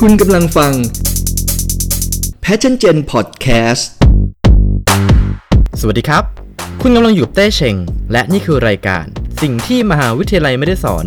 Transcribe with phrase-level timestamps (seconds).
[0.00, 0.72] คุณกำลังฟัง
[2.44, 3.82] Passion Gen Podcast
[5.80, 6.24] สวัสดีครับ
[6.82, 7.76] คุณกำลังอยู่กับเต้เชง
[8.12, 9.04] และนี่คือรายการ
[9.42, 11.04] สิ่งที่มหาวิทยาลัยไม่ได้สอน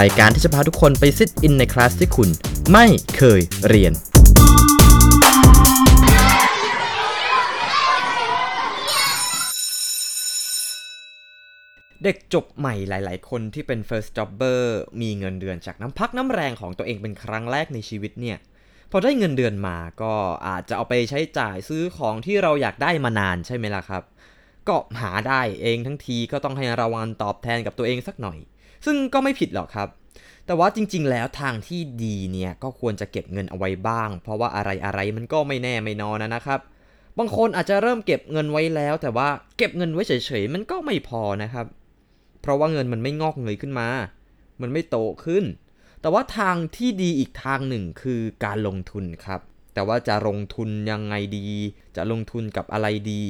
[0.00, 2.28] รายการที่จะพาทุกคนไปซิดอินในคลาสที่คุณ
[2.72, 3.92] ไม่เคยเรียน
[12.04, 14.60] เด็กจบใหม่หลาย ๆ คนที่เป็น first jobber
[15.00, 18.38] มีเงินเดือนจากน้ำพักน้ำแรงของตัวเองเป็นครั้งแรกในชีวิตเนี่ย
[18.90, 20.12] พอได้เงินเดือนมาก็
[20.48, 24.02] อาจจะเอาไปใช้จ่ายซื้อของที่เราอยากได้มานานใช่ไหมล่ะครับ
[24.68, 28.38] ก็หาได้เองทั้งทีก็ต้องให้รางวัลตอบแทนกับตัวเองสักหน่อย
[28.86, 29.88] ซึ่งก็ไม่ผิดหรอกครับ
[30.46, 36.60] แต่ว่าจริง ๆ แล้วทางที่ดีเนี่ยก็ควรจะเก็บเงินเอาไว้บ้าง เพราะว่าอะไรอะไรๆมันก็ไม่แน่ไม่นอนนะครับ
[37.18, 40.12] บางคนอาจจะเริ่มเก็บเงินไว้แล้ว แต่ว่าเก็บเงินไว้เฉ
[40.42, 41.66] ยๆมันก็ไม่พอนะครับ
[42.40, 43.88] เพราะว่าเงินมันไม่งอกเงยขึ้นมา
[44.60, 45.44] มันไม่โตขึ้น
[46.00, 49.40] แต่ว่าทางที่ดีอีกทางหนึ่งคือการลงทุนครับ
[49.74, 51.46] แต่ว่าจะลงทุนยังไงดี
[51.96, 53.22] จะลงทุนกับอะไรดี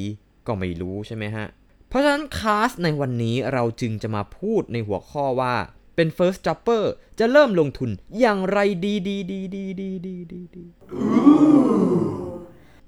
[0.47, 1.47] ก็ไม่รู้ใช่ไหมฮะ
[1.89, 5.55] เพราะฉะนั้นคลาสในวันนี้เราจึงจะมาพูดในหัวข้อว่า
[5.97, 6.85] เป็น first jumper
[7.19, 10.65] จะเริ่มลงทุนอย่างไรดีดีดีดีดีดีดี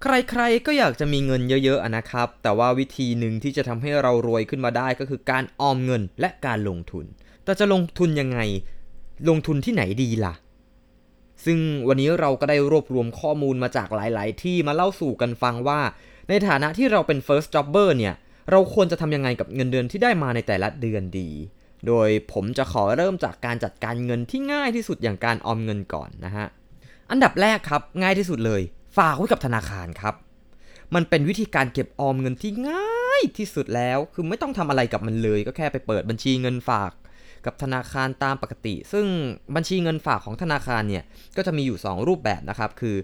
[0.03, 7.05] ใครๆ ก็อยากจะมีเงินเยอะๆนะครับ แต่ว่าวิธีหนึ่งที่จะทำให้เรารวยขึ้นมาได้ก็คือการออมเงินและการลงทุน
[7.45, 8.39] แต่จะลงทุนยังไง
[9.29, 10.35] ลงทุนที่ไหนดีล่ะ
[11.45, 15.81] ซึ่งวันนี้เราก็ได้รวบรวมข้อมูลมาจากหลายๆ ที่มาเล่าสู่กันฟังว่า
[16.29, 18.15] ในฐานะที่เราเป็น first jobber เนี่ย
[18.51, 21.31] เราควรจะทำยังไงกับเงินเดือนที่ได้มาในแต่ละเดือนดี
[21.87, 26.47] โดยผมจะขอเริ่มจากการจัดการเงินที่ง่ายที่สุดอย่างการออมเงินก่อนนะฮะ
[27.11, 28.63] อันดับแรกครับง่ายที่สุดเลย
[28.97, 30.15] ฝากไว้กับธนาคารครับ
[30.95, 36.93] มันเป็นวิธีการเก็บออมเงินที่ง่ายที่สุดแล้ว คือไม่ต้องทำอะไรกับมันเลย ก็แค่ไปเปิดบัญชีเงินฝาก
[37.47, 39.07] กับธนาคารตามปกติ ซึ่ง
[39.57, 41.05] บัญชีเงินฝากของธนาคารเนี่ย
[41.37, 42.97] ก็จะมีอยู่ 2 รูปแบบนะครับ คือ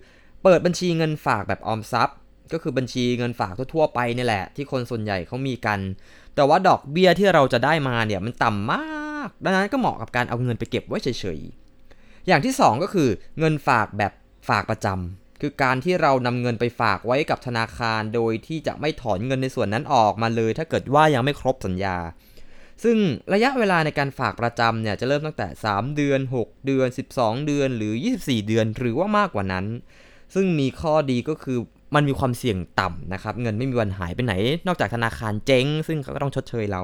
[0.43, 2.17] เปิดบัญชีเงินฝากแบบออมทรัพย์
[2.53, 5.81] ก็คือบัญชีเงินฝากทั่วๆไปนี่แหละ ที่คนส่วนใหญ่เขามีกัน
[6.35, 14.13] แต่ว่าดอกเบี้ยที่เราจะได้มาเนี่ยมันต่ำมาก ดังนั้นก็เหมาะกับการเอาเงินไปเก็บไว้เฉยๆ อย่างที่ 2 ก็คือเงินฝากแบบ
[14.49, 21.97] ฝากประจำ คือการที่เรานำเงินไปฝากไว้กับธนาคาร โดยที่จะไม่ถอนเงินในส่วนนั้นออกมาเลย ถ้าเกิดว่ายังไม่ครบสัญญา
[22.85, 22.97] ซึ่ง
[23.33, 29.67] ระยะเวลาในการฝากประจำเนี่ยจะเริ่มตั้งแต่ 3 เดือน 6 เดือน 12 เดือนหรือ 24 เดือนหรือว่ามากกว่านั้น
[30.35, 31.59] ซึ่งมีข้อดีก็คือ
[31.95, 34.35] มันมีความเสี่ยงต่ำนะครับ เงินไม่มีวันหายไปไหน
[34.67, 36.83] นอกจากธนาคารเจ๊ง ซึ่งเขาก็ต้องชดเชยเรา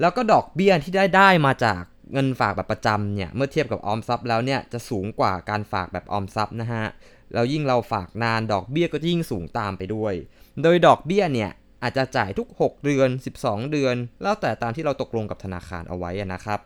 [0.00, 1.82] แล้วก็ดอกเบี้ยที่ได้ได้มาจาก
[2.12, 6.84] เงินฝากแบบประจำเนี่ยเมื่อเทียบกับออมทรัพย์แล้วเนี่ยจะสูงกว่าการฝากแบบออมทรัพย์นะฮะ
[7.32, 10.14] แล้วยิ่งเราฝากนานดอกเบี้ยก็ยิ่งสูงตามไปด้วย
[10.62, 11.50] โดยดอกเบี้ยเนี่ย
[11.82, 13.08] อาจจะจ่ายทุก 6 เดือน
[13.40, 16.60] 12 เดือน แล้วแต่ตามที่เราตกลงกับธนาคารเอาไว้นะครับ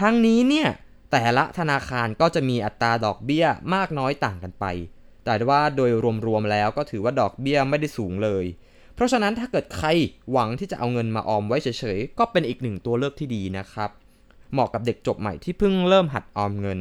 [0.00, 0.68] ทั้งนี้เนี่ย
[1.12, 4.64] แต่ละธนาคารก็จะมีอัตราดอกเบี้ยมากน้อยต่างกันไป
[5.24, 5.90] แต่ว่าโดย
[6.26, 8.44] รวมๆแล้วก็ถือว่าดอกเบี้ยไม่ได้สูงเลย
[8.94, 9.88] เพราะฉะนั้นถ้าเกิดใคร
[10.32, 13.90] หวังที่จะเอาเงินมาออมไว้เฉยๆ ก็เป็นอีกหนึ่งตัวเลือกที่ดีนะครับ
[14.52, 16.80] เหมาะกับเด็กจบใหม่ที่เพิ่งเริ่มหัดออมเงิน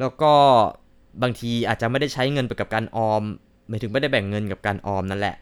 [0.00, 0.32] แล้วก็
[1.22, 3.22] บางทีอาจจะไม่ได้ใช้เงินไปกับการออม
[3.68, 5.36] หมายถึงไม่ได้แบ่งเงินกับการออมนั่นแหละ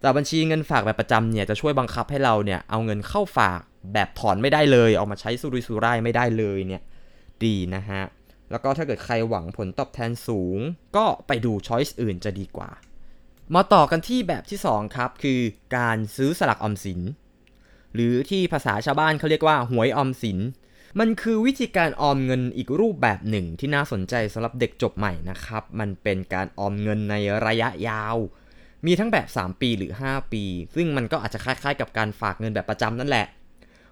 [0.00, 3.60] แต่บัญชีเงินฝากแบบประจำเนี่ยจะช่วยบังคับให้เราเนี่ยเอาเงินเข้าฝาก
[3.94, 6.82] แบบถอนไม่ได้เลยเอามาใช้สุรุ่ยสุร่ายไม่ได้เลยเนี่ย
[7.44, 8.02] ดีนะฮะ
[8.50, 10.58] แล้วก็ถ้าเกิดใครหวังผลตอบแทนสูง
[10.96, 12.70] ก็ไปดูช้อยส์อื่นจะดีกว่า
[13.54, 15.40] มาต่อกันที่แบบที่ 2 ครับ คือ
[15.76, 17.00] การซื้อสลักออมสิน
[17.94, 20.38] หรือที่ภาษาชาวบ้านเขาเรียกว่าหวยออมสิน
[20.98, 27.14] มันคือวิธีการออมเงินอีกรูปแบบหนึ่งที่น่าสนใจสำหรับเด็กจบใหม่นะครับ มันเป็นการออมเงินใน
[27.46, 28.16] ระยะยาว
[28.86, 33.26] มีทั้งแบบ 3 ปีหรือ 5 ปี ซึ่งมันก็อาจจะคล้ายๆ กับการฝากเงินแบบประจำนั่นแหละ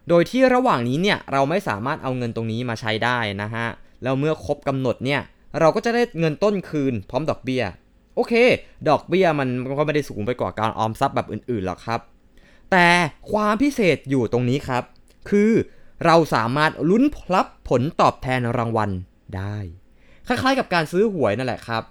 [0.08, 3.66] โดยที่ระหว่างนี้เนี่ยเราไม่สามารถเอาเงินตรงนี้มาใช้ได้นะฮะ
[4.02, 5.20] แล้วเมื่อครบกำหนดเนี่ย
[5.60, 7.62] เราก็จะได้เงินต้นคืนพร้อมดอกเบี้ย
[8.14, 8.34] โอเค
[8.88, 9.48] ดอกเบี้ยมัน
[9.78, 12.00] ก็ไม่ได้สูงไปกว่าการออมทรัพย์แบบอื่นๆหรอกครับ
[12.72, 12.88] แต่
[13.32, 14.82] ความพิเศษอยู่ตรงนี้ครับ
[15.30, 15.50] คือ
[16.06, 17.04] เราสามารถลุ้น
[17.34, 18.90] รับผลตอบแทนรางวัล
[19.36, 19.56] ได้
[20.26, 21.82] คล้ายๆกับการซื้อหวยนั่นแหละครับ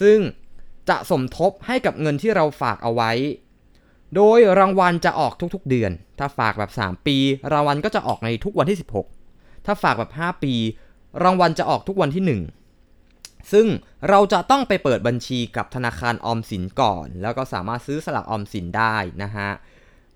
[0.00, 0.18] ซึ่ง
[0.88, 3.12] จะสมทบให้กับเงินที่เราฝากเอาไว้
[4.14, 7.16] โดยรางวัลจะออกทุกๆเดือน ถ้าฝากแบบ 3 ปี
[7.52, 8.78] รางวัลก็จะออกในทุกวันที่
[9.20, 10.54] 16 ถ้าฝากแบบ 5 ปี
[11.24, 12.40] รางวัลจะออกทุกวันที่
[12.96, 13.66] 1ซึ่ง
[14.08, 19.48] เราจะต้องไปเปิดบัญชีกับธนาคารออมสินก่อน แล้วก็สามารถซื้อสลากออมสินได้นะฮะ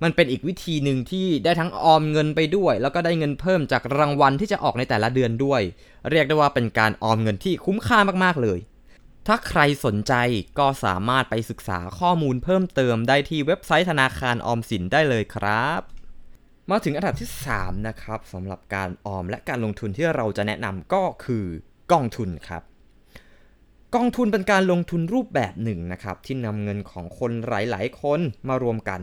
[0.03, 5.63] มันเป็นอีกวิธีหนึ่งที่ได้ทั้งออมเงินไปด้วย แล้วก็ได้เงินเพิ่มจากรางวัลที่จะออกในแต่ละเดือนด้วย
[6.11, 8.59] เรียกได้ว่าเป็นการออมเงินที่คุ้มค่ามากๆเลย
[9.27, 10.15] ถ้าใครสนใจ
[10.59, 15.81] ก็สามารถไปศึกษาข้อมูลเพิ่มเติมได้ที่เว็บไซต์ธนาคารออมสินได้เลยครับ
[16.71, 21.45] มาถึงอันดับที่ 3 นะครับสำหรับการออมและการลงทุนที่เราจะแนะนำก็คือ
[21.93, 22.63] กองทุนครับ
[23.95, 29.01] กองทุนเป็นการลงทุนรูปแบบหนึ่งนะครับที่นำเงินของคนหลาย ๆ คนมารวมกัน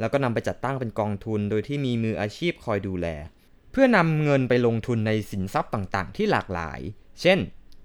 [0.00, 3.06] แล้วก็นำไปจัดตั้งเป็นกองทุน โดยที่มีมืออาชีพคอยดูแล
[3.72, 6.80] เพื่อนำเงินไปลงทุนในสินทรัพย์ต่างๆ ที่หลากหลาย
[7.20, 7.38] เช่น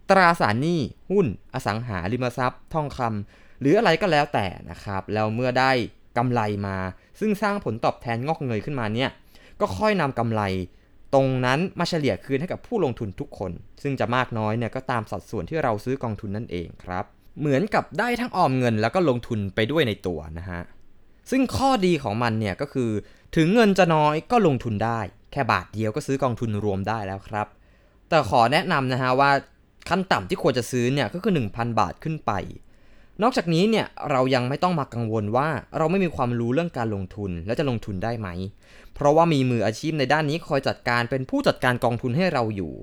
[0.09, 0.79] ตราสารหนี้
[1.11, 5.71] หุ้น อสังหาริมทรัพย์ ทองคำหรืออะไรก็แล้วแต่นะครับ แล้วเมื่อได้
[6.17, 6.77] กำไรมา
[7.19, 9.09] ซึ่งสร้างผลตอบแทนงอกเงยขึ้นมาเนี่ย
[9.61, 10.41] ก็ค่อยนำกำไร
[11.13, 13.51] ตรงนั้นมาเฉลี่ยคืนให้กับผู้ลงทุนทุกคน
[13.83, 17.05] ซึ่งจะมากน้อยเนี่ยก็ตามสัดส่วนที่เราซื้อกองทุนนั่นเองครับ
[17.39, 20.61] เหมือนกับได้ทั้งออมเงินแล้วก็ลงทุนไปด้วยในตัวนะฮะ
[21.31, 22.89] ซึ่งข้อดีของมันเนี่ยก็คือ
[23.35, 24.99] ถึงเงินจะน้อยก็ลงทุนได้
[25.31, 27.47] แค่บาทเดียวก็ซื้อกองทุนรวมได้แล้วครับ
[28.09, 29.31] แต่ขอแนะนำนะฮะว่า
[29.89, 32.31] ขั้นต่ำที่ควรจะซื้อเนี่ยก็คือ 1,000 บาทขึ้นไป
[33.21, 38.27] นอกจากนี้เนี่ยเรายังไม่ต้องมากังวลว่าเราไม่มีความรู้เรื่องการลงทุนและจะลงทุนได้ไหม
[38.93, 42.73] เพราะว่ามีมืออาชีพในด้านนี้คอยจัดการเป็นผู้จัดการกองทุนให้เราอยู่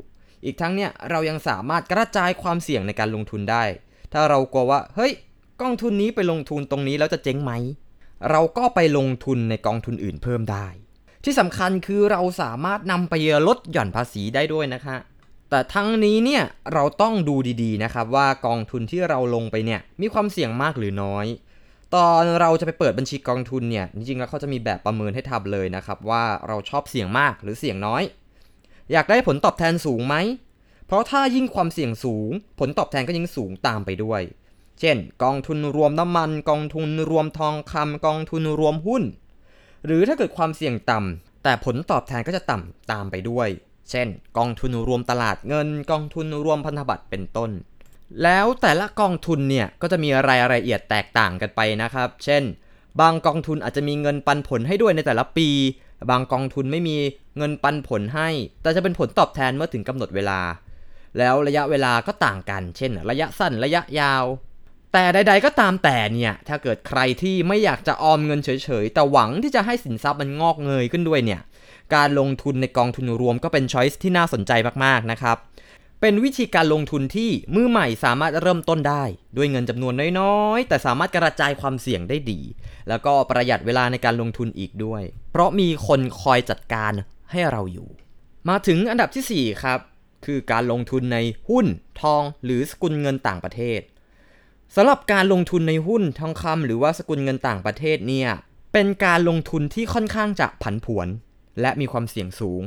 [0.45, 3.65] อีกทั้งเนี่ยเรายังสามารถกระจายความเสี่ยงในการลงทุนได้
[4.13, 5.13] ถ้าเรากลัวว่าเฮ้ย
[5.63, 7.53] กองทุนนี้ไปลงทุนตรงนี้แล้วจะเจ๊งไหม
[8.31, 10.67] เราก็ไปลงทุนในกองทุนอื่นเพิ่มได้
[11.25, 13.15] ที่สำคัญคือเราสามารถนำไป
[13.49, 14.97] ลดหย่อนภาษีได้ด้วยนะคะ
[15.51, 16.43] แต่ทั้งนี้เนี่ย
[16.73, 21.27] เราต้องดูดีๆนะครับว่ากองทุนที่เราลงไปเนี่ยมีความเสี่ยงมากหรือน้อย
[21.95, 28.03] ตอนเราจะไปเปิดบัญชีกองทุนเนี่ยจริงๆแล้วเขาจะมีแบบประเมินให้ทำเลยนะครับว่าเราชอบเสี่ยงมากหรือเสี่ยงน้อย
[28.93, 30.17] อยากได้ผลตอบแทนสูงไหม
[30.87, 34.21] เพราะถ้ายิ่งความเสี่ยงสูง ผลตอบแทนก็ยิ่งสูงตามไปด้วย
[34.85, 39.03] เช่น กองทุนรวมน้ำมัน กองทุนรวมทองคำกองทุนรวมหุ้น
[39.87, 43.49] หรือถ้าเกิดความเสี่ยงต่ำแต่ผลตอบแทนก็จะต่ำตามไปด้วย
[43.91, 44.09] เช่น
[44.39, 47.51] กองทุนรวมตลาดเงิน กองทุนรวมพันธบัตรเป็นต้น
[48.23, 52.43] แล้วแต่ละกองทุนเนี่ยก็จะมีรายละเอียดแตกต่างกันไปนะครับ เช่น
[53.01, 55.49] บางกองทุนอาจจะมีเงินปันผลให้ด้วยในแต่ละปี
[56.11, 56.97] บางกองทุนไม่มี
[57.37, 58.29] เงินปันผลให้
[58.63, 60.41] แต่จะเป็นผลตอบแทนเมื่อถึงกำหนดเวลา
[61.19, 64.25] แล้วระยะเวลาก็ต่างกัน เช่น ระยะสั้นระยะยาว
[64.93, 71.41] แต่ใด ๆ ก็ตามแต่เนี่ย ถ้าเกิดใครที่ไม่อยากจะออมเงินเฉย ๆ แต่หวังที่จะให้สินทรัพย์มันงอกเงยขึ้นด้วยเนี่ย
[71.95, 74.53] การลงทุนในกองทุนรวมก็เป็นช้อยส์ที่น่าสนใจ
[74.85, 75.37] มาก ๆ นะครับ
[76.01, 79.05] เป็นวิธีการลงทุนที่มือใหม่สามารถเริ่มต้นได้
[79.37, 82.41] ด้วยเงินจำนวนน้อย ๆ แต่สามารถกระจายความเสี่ยงได้ดี
[82.89, 86.93] แล้วก็ประหยัดเวลาในการลงทุนอีกด้วย เพราะมีคนคอยจัดการ
[87.31, 87.89] ให้เราอยู่
[88.49, 89.79] มาถึงอันดับทีสี่4 ครับ
[90.25, 91.19] คือการลงทุนใน
[91.49, 91.67] หุ้น
[92.01, 93.81] ทอง หรือสกุลเงินต่างประเทศ
[94.77, 98.29] สำหรับการลงทุนในหุ้นทองคำหรือว่าสกุลเงินต่างประเทศเนี่ย
[98.73, 101.09] เป็นการลงทุนที่ค่อนข้างจะผันผวน
[101.61, 102.63] และมีความเสี่ยงสูง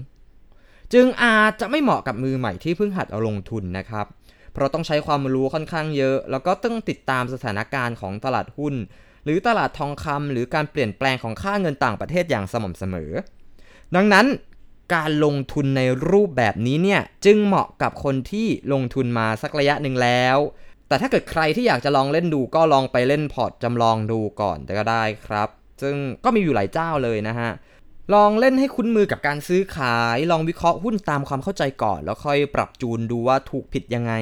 [0.93, 4.05] จึงอาจจะไม่เหมาะกับมือใหม่ที่เพิ่งหัดเอาลงทุนนะครับ
[4.53, 8.73] เพราะต้องใช้ความรู้ค่อนข้างเยอะ แล้วก็ต้องติดตามสถานการณ์ของตลาดหุ้น
[9.23, 13.11] หรือตลาดทองคำหรือการเปลี่ยนแปลงของค่าเงินต่างประเทศอย่างสม่ำเสมอ
[13.95, 14.25] ดังนั้น
[14.95, 20.37] การลงทุนในรูปแบบนี้เนี่ยจึงเหมาะกับคนที่ลงทุนมาสักระยะหนึ่งแล้ว
[20.87, 25.49] แต่ถ้าเกิดใครที่อยากจะลองเล่นดูก็ลองไปเล่นพอร์ตจำลองดูก่อนก็ได้ครับ
[25.81, 27.51] ซึ่งก็มีอยู่หลายเจ้าเลยนะฮะ
[28.13, 34.13] ลองเล่นให้คุ้นมือกับการซื้อขาย ลองวิเคราะห์หุ้นตามความเข้าใจก่อน แล้วค่อยปรับจูนดูว่าถูกผิดยังไง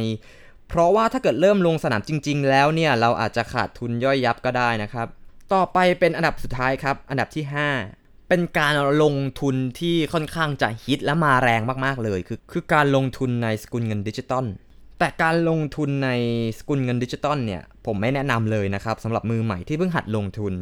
[0.70, 5.08] เพราะว่าถ้าเกิดเริ่มลงสนามจริง ๆ แล้วเนี่ยเราอาจจะขาดทุนย่อยยับก็ได้นะครับ
[5.54, 7.44] ต่อไปเป็นอันดับสุดท้ายครับ อันดับที่
[7.88, 14.46] 5เป็นการลงทุนที่ค่อนข้างจะฮิตและมาแรงมาก ๆ เลย คือคือการลงทุนในสกุลเงินดิจิตอล
[15.04, 16.10] แต่การลงทุนใน
[16.58, 20.54] สกุลเงินดิจิตอลเนี่ย ผมไม่แนะนำเลยนะครับสำหรับมือใหม่ที่เพิ่งหัดลงทุน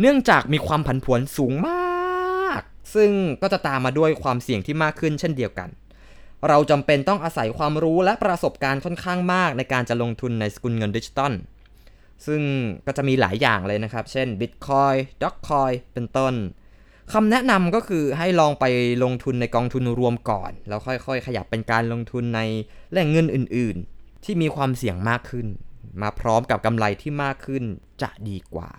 [0.00, 2.60] เนื่องจากมีความผันผวนสูงมาก
[2.94, 3.10] ซึ่ง
[3.42, 5.68] ก็จะตามมาด้วยความเสี่ยงที่มากขึ้นเช่นเดียวกัน
[6.48, 11.32] เราจำเป็นต้องอาศัยความรู้และประสบการณ์ค่อนข้างมาก ในการจะลงทุนในสกุลเงินดิจิตอล
[12.26, 12.42] ซึ่ง
[12.86, 16.34] ก็จะมีหลายอย่างเลยนะครับ เช่น Bitcoin d o g c o i n เป็นต้น
[17.12, 18.64] คำแนะนำก็คือให้ลองไป
[19.04, 22.40] ลงทุนในกองทุนรวมก่อน แล้วค่อยๆ ขยับเป็นการลงทุนใน
[22.92, 25.46] แหล่งเงินอื่นๆ ที่มีความเสี่ยงมากขึ้น
[26.02, 27.64] มาพร้อมกับกำไรที่มากขึ้น
[28.02, 28.70] จะดีกว่า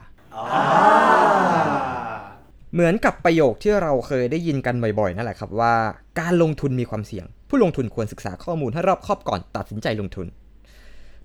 [2.73, 5.73] เหมือนกับประโยคที่เราเคยได้ยินกันบ่อยๆนั่นแหละครับว่า
[6.19, 10.27] การลงทุนมีความเสี่ยง ผู้ลงทุนควรศึกษาข้อมูลให้รอบคอบก่อนตัดสินใจลงทุน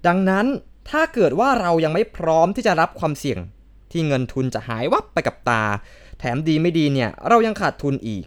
[0.07, 0.47] ดังนั้น
[0.91, 3.39] ถ้าเกิดว่าเรายังไม่พร้อมที่จะรับความเสี่ยง
[3.93, 5.63] ที่เงินทุนจะหายวับไปกับตา
[6.19, 8.25] แถมดีไม่ดีเนี่ยเรายังขาดทุนอีก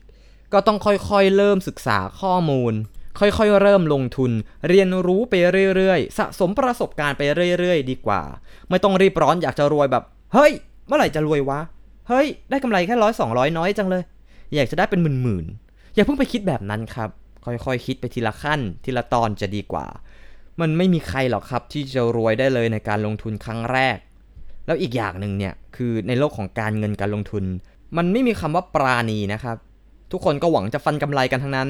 [0.53, 2.73] ก็ต้องค่อยๆเริ่มศึกษาข้อมูล
[3.19, 4.31] ค่อยๆเริ่มลงทุน
[4.67, 5.33] เรียนรู้ไป
[5.75, 7.21] เรื่อยๆ สะสมประสบการณ์ไป
[7.59, 8.21] เรื่อยๆ ดีกว่า
[8.69, 10.03] ไม่ต้องรีบร้อนอยากจะรวยแบบ
[10.33, 10.51] เฮ้ย
[10.87, 11.59] เมื่อไหร่จะรวยวะ
[12.07, 14.03] เฮ้ย ได้กำไรแค่ร้อยสองร้อยน้อยจังเลย
[14.55, 17.09] อยากจะได้เป็นหมื่นๆ อย่าเพิ่งไปคิดแบบนั้นครับ
[17.45, 19.85] ค่อยๆคคิดไปทีละขั้น ทีละตอนจะดีกว่า
[20.61, 23.97] มันไม่มีใครหรอกครับที่จะรวยได้เลยในการลงทุนครั้งแรก
[24.65, 27.43] แล้วอีกอย่างหนึ่งเนี่ยคือในโลกของการเงินการลงทุน
[27.97, 29.57] มันไม่มีคำว่าปราณีนะครับ
[30.11, 31.69] ทุกคนก็หวังจะฟันกำไรกันทั้งนั้น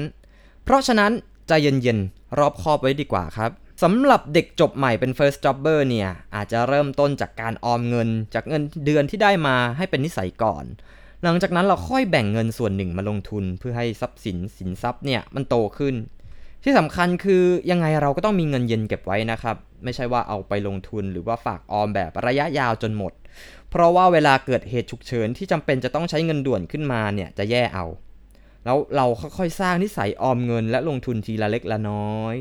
[0.64, 1.12] เพราะฉะนั้น
[1.48, 3.50] ใจเย็นๆ รอบคอบไว้ดีกว่าครับ
[3.82, 10.64] สำหรับเด็กจบใหม่เป็น first jobber เนี่ย อาจจะเริ่มต้นจากการออมเงิน จากเงินเดือนที่ได้มาให้เป็นนิสัยก่อน
[11.22, 15.94] หลังจากนั้นเราค่อยแบ่งเงินส่วนหนึ่งมาลงทุนเพื่อให้ทรัพย์สินสินทรัพย์เนี่ยมันโตขึ้น
[16.64, 23.12] ที่สำคัญคือยังไงเราก็ต้องมีเงินเย็นเก็บไว้นะครับ ไม่ใช่ว่าเอาไปลงทุนหรือว่าฝากออมแบบระยะยาวจนหมด
[23.70, 27.86] เพราะว่าเวลาเกิดเหตุฉุกเฉินที่จำเป็นจะต้องใช้เงินด่วนขึ้นมาเนี่ยจะแย่เอา
[28.64, 29.06] แล้วเรา
[29.38, 32.36] ค่อยๆสร้างนิสัยออมเงินและลงทุนทีละเล็กละน้อย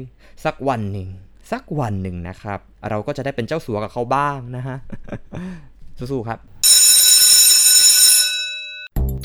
[0.45, 1.07] สักวันหนึ่ง
[1.51, 2.59] สักวันหนึ่งนะครับ
[2.89, 4.77] เราก็จะได้เป็นเจ้าสัวกับเขาบ้างนะฮะ
[5.97, 6.39] สู้ๆครับ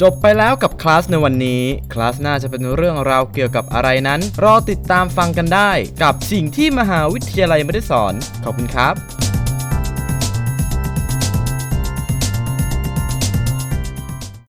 [0.02, 5.70] จบไปแล้วกับคลาสในวันนี้คลาสหน้าจะเป็นเรื่องราวเกี่ยวกับอะไรนั้น รอติดตามฟังกันได้
[6.02, 9.23] กับสิ่งที่มหาวิทยาลัยไม่ได้สอน ขอบคุณครับ